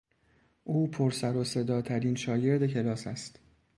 [0.63, 3.39] او پر سرو صدا ترین شاگرد کلاس است.